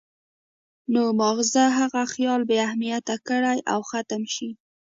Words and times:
نو 0.93 1.01
مازغۀ 1.19 1.65
هغه 1.79 2.01
خيال 2.13 2.41
بې 2.49 2.57
اهميته 2.67 3.15
کړي 3.27 3.57
او 3.71 3.79
ختم 3.91 4.21
شي 4.35 4.49